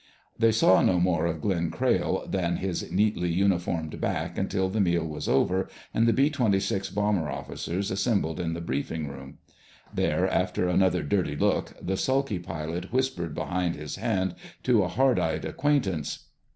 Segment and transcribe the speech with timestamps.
[0.35, 5.05] They saw no more of Glenn Crayle than his neatly uniformed back until the meal
[5.07, 9.37] was over and the B 26 bomber officers assembled in the briefing room.
[9.93, 14.33] There, after another dirty look, the sulky pilot whispered behind his hand
[14.63, 16.25] to a hard eyed acquaintance.